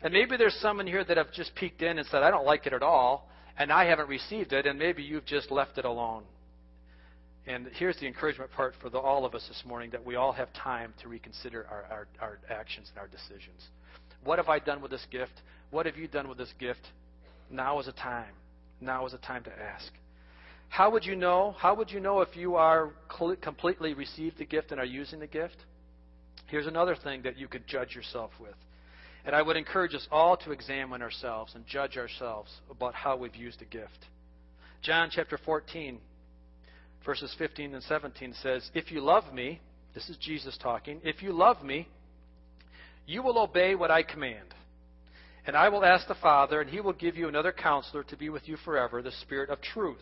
[0.01, 2.45] And maybe there's some in here that have just peeked in and said, I don't
[2.45, 5.85] like it at all, and I haven't received it, and maybe you've just left it
[5.85, 6.23] alone.
[7.45, 10.31] And here's the encouragement part for the, all of us this morning that we all
[10.31, 13.67] have time to reconsider our, our, our actions and our decisions.
[14.23, 15.33] What have I done with this gift?
[15.69, 16.81] What have you done with this gift?
[17.51, 18.33] Now is a time.
[18.79, 19.91] Now is a time to ask.
[20.73, 21.53] How would you know?
[21.59, 22.93] How would you know if you are
[23.43, 25.57] completely received the gift and are using the gift?
[26.47, 28.55] Here's another thing that you could judge yourself with.
[29.23, 33.35] And I would encourage us all to examine ourselves and judge ourselves about how we've
[33.35, 34.07] used the gift.
[34.81, 35.99] John chapter 14,
[37.05, 39.61] verses 15 and 17 says, If you love me,
[39.93, 41.87] this is Jesus talking, if you love me,
[43.05, 44.55] you will obey what I command.
[45.45, 48.29] And I will ask the Father, and he will give you another counselor to be
[48.29, 50.01] with you forever, the Spirit of truth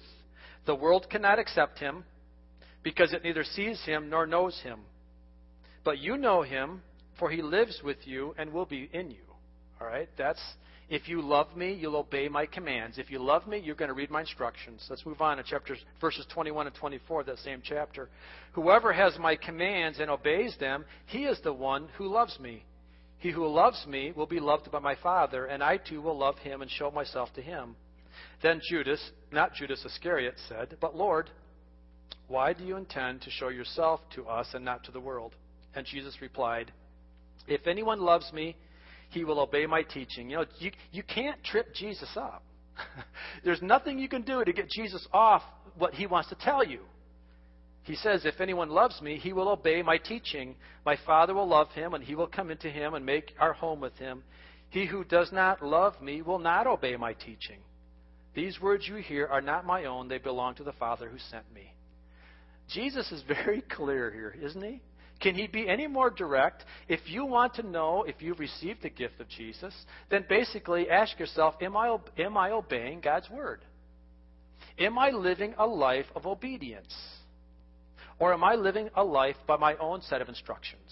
[0.65, 2.03] the world cannot accept him
[2.83, 4.79] because it neither sees him nor knows him.
[5.83, 6.81] But you know him,
[7.19, 9.23] for he lives with you and will be in you.
[9.79, 10.09] All right?
[10.17, 10.41] That's
[10.91, 12.97] if you love me, you'll obey my commands.
[12.97, 14.85] If you love me, you're going to read my instructions.
[14.89, 18.09] Let's move on to chapters verses 21 and 24 of that same chapter.
[18.51, 22.65] Whoever has my commands and obeys them, he is the one who loves me.
[23.19, 26.37] He who loves me will be loved by my Father, and I too will love
[26.39, 27.77] him and show myself to him.
[28.41, 31.29] Then Judas, not Judas Iscariot, said, But Lord,
[32.27, 35.35] why do you intend to show yourself to us and not to the world?
[35.75, 36.71] And Jesus replied,
[37.47, 38.55] If anyone loves me,
[39.09, 40.29] he will obey my teaching.
[40.29, 42.43] You know, you, you can't trip Jesus up.
[43.43, 45.43] There's nothing you can do to get Jesus off
[45.77, 46.79] what he wants to tell you.
[47.83, 50.55] He says, If anyone loves me, he will obey my teaching.
[50.85, 53.79] My Father will love him, and he will come into him and make our home
[53.79, 54.23] with him.
[54.69, 57.59] He who does not love me will not obey my teaching.
[58.33, 61.51] These words you hear are not my own, they belong to the Father who sent
[61.53, 61.73] me.
[62.69, 64.81] Jesus is very clear here, isn't he?
[65.21, 66.65] Can he be any more direct?
[66.87, 69.73] If you want to know if you've received the gift of Jesus,
[70.09, 73.61] then basically ask yourself Am I, am I obeying God's word?
[74.79, 76.93] Am I living a life of obedience?
[78.17, 80.91] Or am I living a life by my own set of instructions?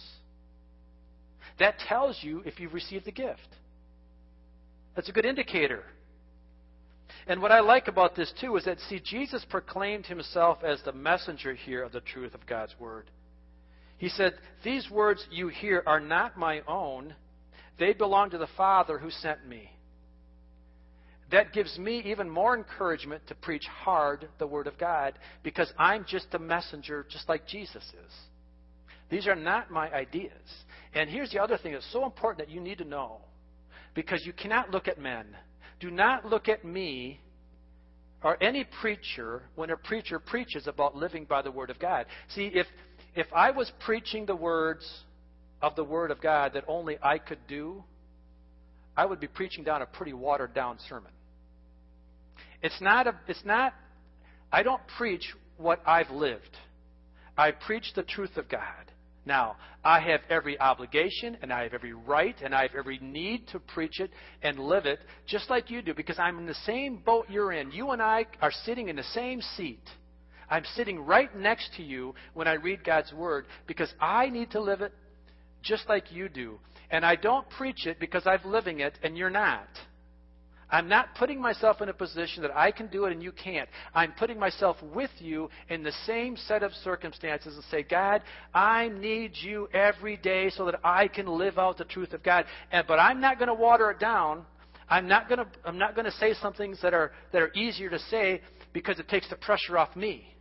[1.58, 3.40] That tells you if you've received the gift.
[4.96, 5.84] That's a good indicator.
[7.30, 10.92] And what I like about this, too, is that, see, Jesus proclaimed himself as the
[10.92, 13.06] messenger here of the truth of God's Word.
[14.00, 17.14] He said, These words you hear are not my own,
[17.78, 19.70] they belong to the Father who sent me.
[21.32, 25.14] That gives me even more encouragement to preach hard the Word of God
[25.44, 28.14] because I'm just a messenger, just like Jesus is.
[29.12, 30.32] These are not my ideas.
[30.96, 33.18] And here's the other thing that's so important that you need to know
[33.94, 35.28] because you cannot look at men.
[35.80, 37.22] Do not look at me
[38.24, 42.06] or any preacher when a preacher preaches about living by the Word of God.
[42.30, 42.68] See, if,
[43.16, 44.86] if I was preaching the words
[45.62, 47.84] of the Word of God that only I could do,
[48.98, 51.12] I would be preaching down a pretty watered down sermon.
[52.62, 53.74] It's not, a, it's not,
[54.52, 56.58] I don't preach what I've lived.
[57.38, 58.89] I preach the truth of God.
[59.30, 63.48] Now, I have every obligation and I have every right and I have every need
[63.50, 64.10] to preach it
[64.42, 67.70] and live it just like you do because I'm in the same boat you're in.
[67.72, 69.84] You and I are sitting in the same seat.
[70.50, 74.60] I'm sitting right next to you when I read God's Word because I need to
[74.60, 74.94] live it
[75.62, 76.58] just like you do.
[76.90, 79.68] And I don't preach it because I'm living it and you're not.
[80.72, 83.68] I'm not putting myself in a position that I can do it and you can't.
[83.94, 88.22] I'm putting myself with you in the same set of circumstances and say, God,
[88.54, 92.46] I need you every day so that I can live out the truth of God.
[92.72, 94.46] And, but I'm not going to water it down.
[94.90, 97.54] I'm not going to, I'm not going to say some things that are, that are
[97.54, 98.42] easier to say
[98.74, 100.36] because it takes the pressure off me.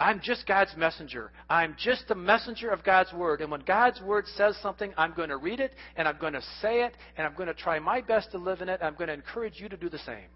[0.00, 1.30] I'm just God's messenger.
[1.50, 3.42] I'm just the messenger of God's word.
[3.42, 6.42] And when God's word says something, I'm going to read it and I'm going to
[6.62, 8.80] say it and I'm going to try my best to live in it.
[8.82, 10.28] I'm going to encourage you to do the same.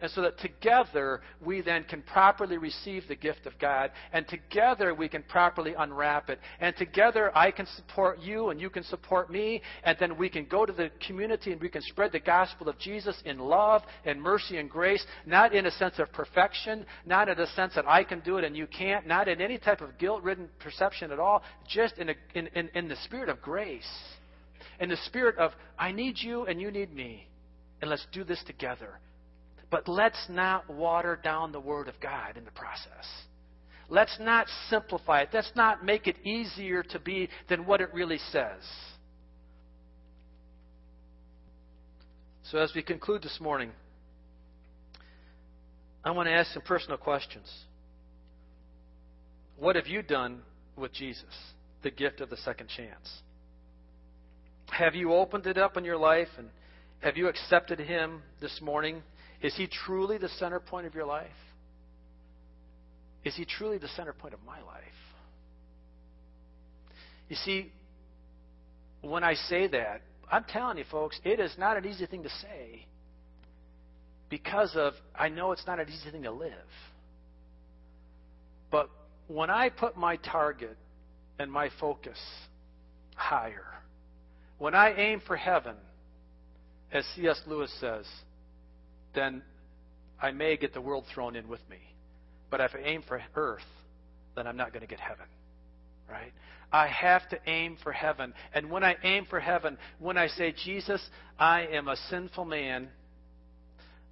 [0.00, 4.94] And so that together we then can properly receive the gift of God, and together
[4.94, 6.38] we can properly unwrap it.
[6.60, 10.44] And together I can support you, and you can support me, and then we can
[10.44, 14.20] go to the community and we can spread the gospel of Jesus in love and
[14.20, 18.04] mercy and grace, not in a sense of perfection, not in a sense that I
[18.04, 21.18] can do it and you can't, not in any type of guilt ridden perception at
[21.18, 23.88] all, just in, a, in, in, in the spirit of grace.
[24.80, 27.26] In the spirit of, I need you and you need me.
[27.80, 28.98] And let's do this together.
[29.70, 33.06] But let's not water down the Word of God in the process.
[33.90, 35.30] Let's not simplify it.
[35.32, 38.60] Let's not make it easier to be than what it really says.
[42.50, 43.70] So, as we conclude this morning,
[46.04, 47.46] I want to ask some personal questions.
[49.58, 50.40] What have you done
[50.76, 51.24] with Jesus,
[51.82, 53.22] the gift of the second chance?
[54.70, 56.48] Have you opened it up in your life and
[57.00, 59.02] have you accepted Him this morning
[59.42, 61.26] is He truly the center point of your life?
[63.24, 64.84] Is He truly the center point of my life?
[67.28, 67.72] You see,
[69.02, 72.28] when I say that, I'm telling you, folks, it is not an easy thing to
[72.28, 72.86] say
[74.28, 76.52] because of, I know it's not an easy thing to live.
[78.70, 78.90] But
[79.28, 80.76] when I put my target
[81.38, 82.18] and my focus
[83.14, 83.66] higher,
[84.58, 85.76] when I aim for heaven,
[86.92, 87.40] as C.S.
[87.46, 88.04] Lewis says,
[89.18, 89.42] then
[90.20, 91.78] I may get the world thrown in with me.
[92.50, 93.60] But if I aim for earth,
[94.36, 95.26] then I'm not going to get heaven.
[96.08, 96.32] Right?
[96.72, 98.32] I have to aim for heaven.
[98.54, 101.02] And when I aim for heaven, when I say, Jesus,
[101.38, 102.88] I am a sinful man,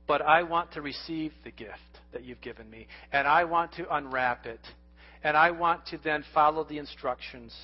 [0.07, 1.73] but I want to receive the gift
[2.13, 4.61] that you've given me, and I want to unwrap it,
[5.23, 7.55] and I want to then follow the instructions,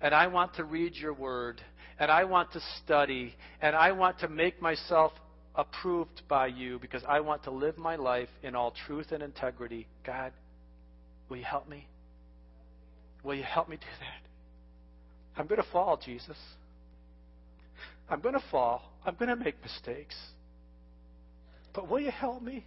[0.00, 1.60] and I want to read your word,
[1.98, 5.12] and I want to study, and I want to make myself
[5.58, 9.88] approved by you because I want to live my life in all truth and integrity.
[10.06, 10.32] God,
[11.28, 11.86] will you help me?
[13.24, 15.38] Will you help me do that?
[15.38, 16.36] I'm going to fall, Jesus.
[18.08, 18.92] I'm going to fall.
[19.04, 20.14] I'm going to make mistakes.
[21.74, 22.64] But will you help me?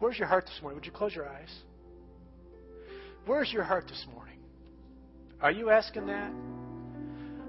[0.00, 0.76] Where's your heart this morning?
[0.76, 1.50] Would you close your eyes?
[3.24, 4.38] Where's your heart this morning?
[5.40, 6.32] Are you asking that?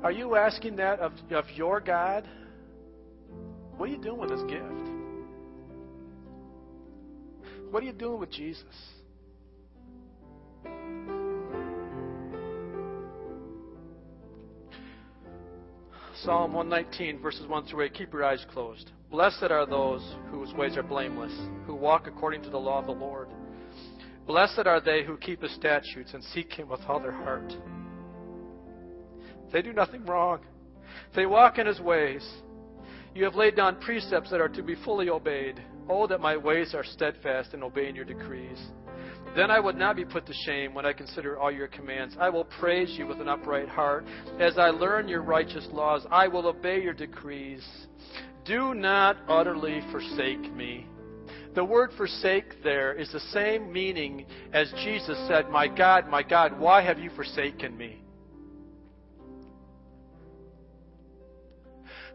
[0.04, 2.28] Are you asking that of, of your God?
[3.78, 4.90] What are you doing with this gift?
[7.72, 8.64] What are you doing with Jesus?
[16.24, 17.94] Psalm 119, verses 1 through 8.
[17.94, 18.92] Keep your eyes closed.
[19.12, 20.02] Blessed are those
[20.32, 21.34] whose ways are blameless,
[21.68, 23.28] who walk according to the law of the Lord.
[24.26, 27.54] Blessed are they who keep his statutes and seek him with all their heart.
[29.52, 30.40] They do nothing wrong.
[31.16, 32.28] They walk in his ways.
[33.16, 35.64] You have laid down precepts that are to be fully obeyed.
[35.88, 38.60] Oh, that my ways are steadfast in obeying your decrees.
[39.38, 42.18] Then I would not be put to shame when I consider all your commands.
[42.20, 44.06] I will praise you with an upright heart.
[44.38, 47.66] As I learn your righteous laws, I will obey your decrees.
[48.44, 50.86] Do not utterly forsake me.
[51.54, 56.60] The word forsake there is the same meaning as Jesus said, My God, my God,
[56.60, 58.05] why have you forsaken me?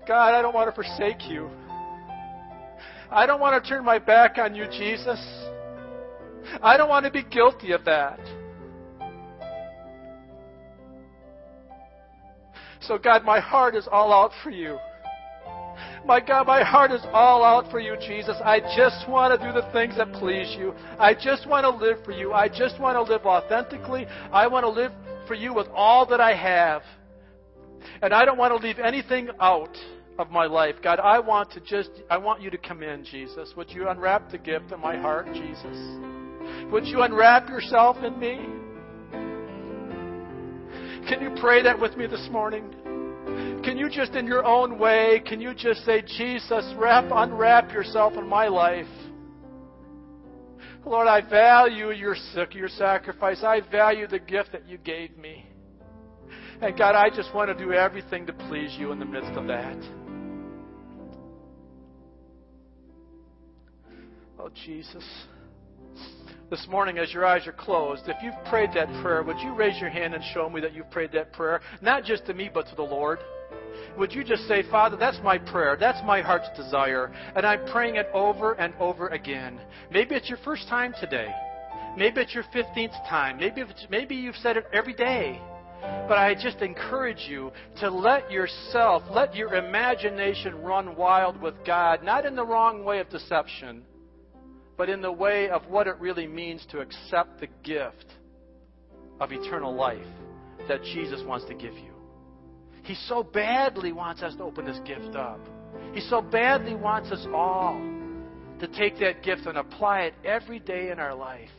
[0.06, 1.50] God, I don't want to forsake you.
[3.10, 5.20] I don't want to turn my back on you, Jesus.
[6.62, 8.18] I don't want to be guilty of that.
[12.82, 14.78] So, God, my heart is all out for you.
[16.06, 18.36] My God, my heart is all out for you, Jesus.
[18.42, 20.72] I just want to do the things that please you.
[20.98, 22.32] I just want to live for you.
[22.32, 24.06] I just want to live authentically.
[24.32, 24.92] I want to live
[25.28, 26.82] for you with all that I have.
[28.02, 29.76] And I don't want to leave anything out
[30.18, 30.76] of my life.
[30.82, 33.52] God, I want to just, I want you to come in, Jesus.
[33.56, 35.76] Would you unwrap the gift in my heart, Jesus?
[36.70, 38.38] Would you unwrap yourself in me?
[41.08, 42.64] Can you pray that with me this morning?
[43.64, 48.14] Can you just, in your own way, can you just say, Jesus, wrap, unwrap yourself
[48.14, 48.86] in my life?
[50.84, 52.16] Lord, I value your,
[52.52, 53.42] your sacrifice.
[53.42, 55.49] I value the gift that you gave me.
[56.62, 59.46] And God, I just want to do everything to please you in the midst of
[59.46, 59.78] that.
[64.38, 65.04] Oh, Jesus.
[66.50, 69.80] This morning, as your eyes are closed, if you've prayed that prayer, would you raise
[69.80, 71.62] your hand and show me that you've prayed that prayer?
[71.80, 73.20] Not just to me, but to the Lord.
[73.96, 75.78] Would you just say, Father, that's my prayer.
[75.80, 77.10] That's my heart's desire.
[77.36, 79.60] And I'm praying it over and over again.
[79.90, 81.28] Maybe it's your first time today.
[81.96, 83.38] Maybe it's your 15th time.
[83.38, 85.40] Maybe, maybe you've said it every day.
[85.80, 92.02] But I just encourage you to let yourself, let your imagination run wild with God,
[92.02, 93.84] not in the wrong way of deception,
[94.76, 98.06] but in the way of what it really means to accept the gift
[99.20, 100.06] of eternal life
[100.68, 101.92] that Jesus wants to give you.
[102.82, 105.40] He so badly wants us to open this gift up.
[105.92, 107.80] He so badly wants us all
[108.58, 111.50] to take that gift and apply it every day in our life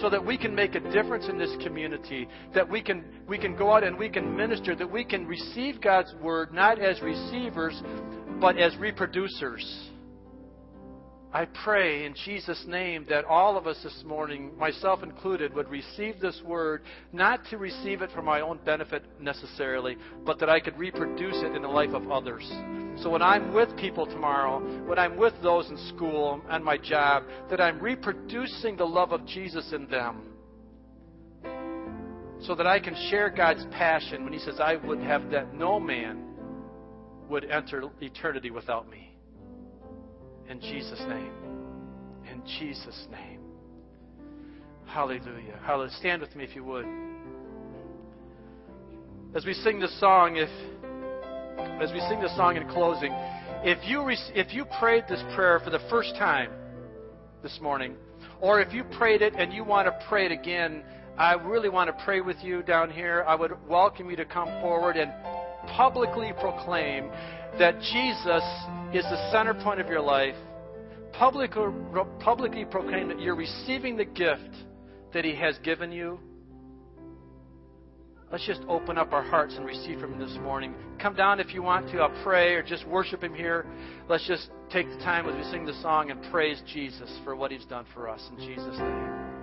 [0.00, 3.56] so that we can make a difference in this community, that we can, we can
[3.56, 7.80] go out and we can minister, that we can receive God's word not as receivers,
[8.40, 9.64] but as reproducers.
[11.32, 16.20] I pray in Jesus' name that all of us this morning, myself included, would receive
[16.20, 20.78] this word, not to receive it for my own benefit necessarily, but that I could
[20.78, 22.48] reproduce it in the life of others.
[23.02, 27.24] So when I'm with people tomorrow, when I'm with those in school and my job,
[27.50, 30.22] that I'm reproducing the love of Jesus in them.
[32.42, 35.80] So that I can share God's passion when He says, I would have that no
[35.80, 36.22] man
[37.28, 39.15] would enter eternity without me.
[40.48, 41.32] In Jesus' name.
[42.30, 43.40] In Jesus' name.
[44.86, 45.58] Hallelujah.
[45.64, 45.92] Hallelujah.
[45.98, 46.86] Stand with me if you would.
[49.34, 50.48] As we sing this song, if
[51.82, 53.12] as we sing this song in closing,
[53.64, 56.50] if you if you prayed this prayer for the first time
[57.42, 57.96] this morning,
[58.40, 60.84] or if you prayed it and you want to pray it again,
[61.18, 63.24] I really want to pray with you down here.
[63.26, 65.12] I would welcome you to come forward and
[65.76, 67.10] publicly proclaim
[67.58, 68.42] that Jesus
[68.92, 70.34] is the center point of your life,
[71.12, 71.64] publicly,
[72.20, 74.50] publicly proclaim that you're receiving the gift
[75.12, 76.18] that He has given you.
[78.30, 80.74] Let's just open up our hearts and receive from Him this morning.
[81.00, 81.98] Come down if you want to.
[81.98, 83.66] I'll pray or just worship Him here.
[84.08, 87.52] Let's just take the time as we sing the song and praise Jesus for what
[87.52, 88.28] He's done for us.
[88.32, 89.35] In Jesus' name.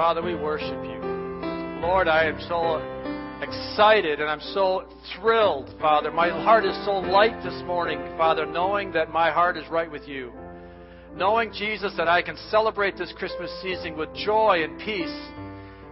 [0.00, 0.98] Father, we worship you.
[1.82, 2.78] Lord, I am so
[3.42, 6.10] excited and I'm so thrilled, Father.
[6.10, 10.08] My heart is so light this morning, Father, knowing that my heart is right with
[10.08, 10.32] you.
[11.14, 15.14] Knowing, Jesus, that I can celebrate this Christmas season with joy and peace.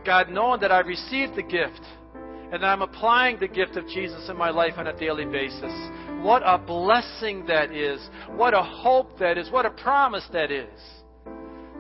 [0.07, 1.83] God, knowing that I've received the gift
[2.15, 5.75] and that I'm applying the gift of Jesus in my life on a daily basis.
[6.23, 8.01] What a blessing that is.
[8.31, 9.51] What a hope that is.
[9.51, 10.81] What a promise that is.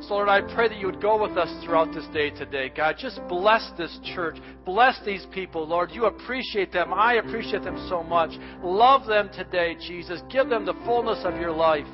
[0.01, 2.70] So, Lord, I pray that you would go with us throughout this day today.
[2.74, 4.36] God, just bless this church.
[4.64, 5.90] Bless these people, Lord.
[5.92, 6.94] You appreciate them.
[6.94, 8.30] I appreciate them so much.
[8.62, 10.20] Love them today, Jesus.
[10.30, 11.86] Give them the fullness of your life.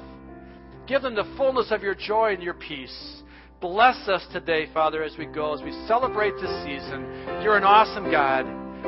[0.86, 3.22] Give them the fullness of your joy and your peace.
[3.60, 7.04] Bless us today, Father, as we go, as we celebrate this season.
[7.42, 8.44] You're an awesome God.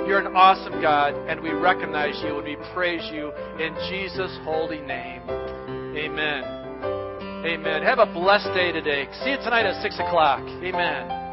[0.06, 4.80] You're an awesome God, and we recognize you and we praise you in Jesus' holy
[4.80, 5.22] name.
[5.96, 6.55] Amen.
[7.44, 7.82] Amen.
[7.82, 9.08] Have a blessed day today.
[9.24, 10.40] See you tonight at 6 o'clock.
[10.62, 11.25] Amen.